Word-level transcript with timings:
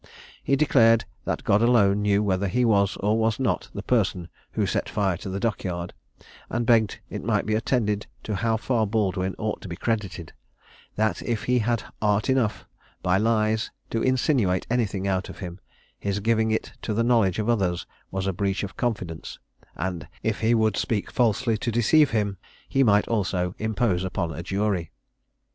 He 0.43 0.55
declared 0.55 1.05
that 1.25 1.43
God 1.43 1.61
alone 1.61 2.01
knew 2.01 2.23
whether 2.23 2.47
he 2.47 2.65
was, 2.65 2.97
or 3.01 3.19
was 3.19 3.39
not, 3.39 3.69
the 3.71 3.83
person 3.83 4.29
who 4.53 4.65
set 4.65 4.89
fire 4.89 5.15
to 5.17 5.29
the 5.29 5.39
dock 5.39 5.63
yard; 5.63 5.93
and 6.49 6.65
begged 6.65 6.97
it 7.11 7.23
might 7.23 7.45
be 7.45 7.53
attended 7.53 8.07
to 8.23 8.37
how 8.37 8.57
far 8.57 8.87
Baldwin 8.87 9.35
ought 9.37 9.61
to 9.61 9.67
be 9.67 9.75
credited: 9.75 10.33
that 10.95 11.21
if 11.21 11.43
he 11.43 11.59
had 11.59 11.83
art 12.01 12.31
enough, 12.31 12.65
by 13.03 13.19
lies, 13.19 13.69
to 13.91 14.01
insinuate 14.01 14.65
anything 14.71 15.07
out 15.07 15.29
of 15.29 15.37
him, 15.37 15.59
his 15.99 16.19
giving 16.19 16.49
it 16.49 16.73
to 16.81 16.95
the 16.95 17.03
knowledge 17.03 17.37
of 17.37 17.47
others 17.47 17.85
was 18.09 18.25
a 18.25 18.33
breach 18.33 18.63
of 18.63 18.75
confidence; 18.75 19.37
and 19.75 20.07
if 20.23 20.39
he 20.39 20.55
would 20.55 20.77
speak 20.77 21.11
falsely 21.11 21.59
to 21.59 21.71
deceive 21.71 22.09
him, 22.09 22.37
he 22.67 22.81
might 22.83 23.07
also 23.07 23.53
impose 23.59 24.03
upon 24.03 24.33
a 24.33 24.41
jury. 24.41 24.89